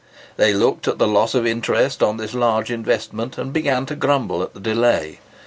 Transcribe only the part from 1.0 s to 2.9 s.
loss of interest on this large